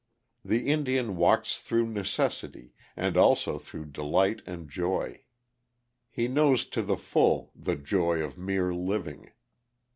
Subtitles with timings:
[0.43, 5.25] The Indian walks through necessity, and also through delight and joy.
[6.09, 9.31] He knows to the full "the joy of mere living."